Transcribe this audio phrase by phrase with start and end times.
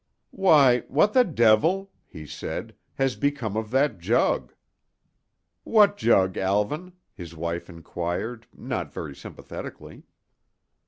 [0.31, 4.51] "Why!—what the devil," he said, "has become of that jug?"
[5.63, 10.01] "What jug, Alvan?" his wife inquired, not very sympathetically.